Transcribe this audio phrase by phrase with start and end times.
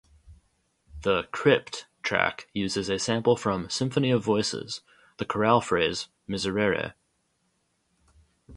[1.03, 4.81] The "Crypt" track uses a sample from "Symphony of Voices";
[5.17, 6.95] the choral phrase "Miserere".